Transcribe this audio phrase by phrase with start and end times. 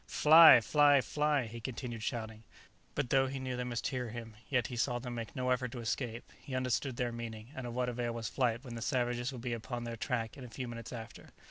[0.07, 2.41] "Fly, fly, fly!" he continued shouting.
[2.95, 5.71] But though he knew they must hear him, yet he saw them make no effort
[5.73, 6.31] to escape.
[6.39, 9.83] He understood their meaning; of what avail was flight when the savages would be upon
[9.83, 11.29] their track in a few minutes after?